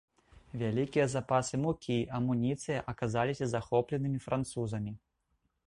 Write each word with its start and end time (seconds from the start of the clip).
Вялікія 0.61 1.05
запасы 1.15 1.59
мукі, 1.65 1.97
амуніцыі 2.21 2.79
аказаліся 2.95 3.51
захопленымі 3.55 4.19
французамі. 4.27 4.91